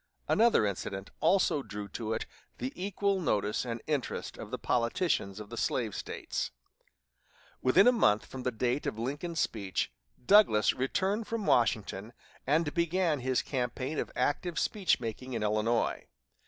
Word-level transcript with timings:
Another 0.27 0.65
incident 0.65 1.11
also 1.19 1.61
drew 1.61 1.87
to 1.89 2.11
it 2.13 2.25
the 2.57 2.73
equal 2.75 3.19
notice 3.21 3.63
and 3.65 3.83
interest 3.85 4.35
of 4.35 4.49
the 4.49 4.57
politicians 4.57 5.39
of 5.39 5.51
the 5.51 5.57
slave 5.57 5.93
States. 5.93 6.49
Within 7.61 7.87
a 7.87 7.91
month 7.91 8.25
from 8.25 8.41
the 8.41 8.51
date 8.51 8.87
of 8.87 8.97
Lincoln's 8.97 9.39
speech, 9.39 9.91
Douglas 10.25 10.73
returned 10.73 11.27
from 11.27 11.45
Washington 11.45 12.13
and 12.47 12.73
began 12.73 13.19
his 13.19 13.43
campaign 13.43 13.99
of 13.99 14.11
active 14.15 14.57
speech 14.57 14.99
making 14.99 15.33
in 15.33 15.43
Illinois. 15.43 16.07